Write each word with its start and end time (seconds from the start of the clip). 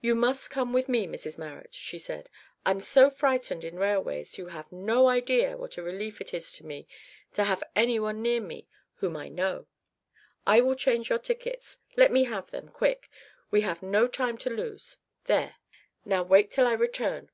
"You 0.00 0.14
must 0.14 0.48
come 0.48 0.72
with 0.72 0.88
me, 0.88 1.06
Mrs 1.06 1.36
Marrot," 1.36 1.74
she 1.74 1.98
said. 1.98 2.30
"I'm 2.64 2.80
so 2.80 3.10
frightened 3.10 3.62
in 3.62 3.78
railways, 3.78 4.38
you 4.38 4.46
have 4.46 4.72
no 4.72 5.06
idea 5.06 5.54
what 5.58 5.76
a 5.76 5.82
relief 5.82 6.18
it 6.22 6.32
is 6.32 6.50
to 6.52 6.64
me 6.64 6.88
to 7.34 7.44
have 7.44 7.62
any 7.76 8.00
one 8.00 8.22
near 8.22 8.40
me 8.40 8.66
whom 8.94 9.18
I 9.18 9.28
know. 9.28 9.66
I 10.46 10.62
will 10.62 10.76
change 10.76 11.10
your 11.10 11.18
tickets; 11.18 11.80
let 11.94 12.10
me 12.10 12.24
have 12.24 12.50
them, 12.50 12.70
quick; 12.70 13.10
we 13.50 13.60
have 13.60 13.82
no 13.82 14.06
time 14.08 14.38
to 14.38 14.48
lose 14.48 14.96
there 15.26 15.56
now, 16.06 16.22
wait 16.22 16.50
till 16.50 16.66
I 16.66 16.72
return. 16.72 17.28